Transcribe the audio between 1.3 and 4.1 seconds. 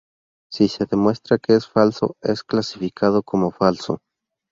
que es falso, es clasificado como "falso".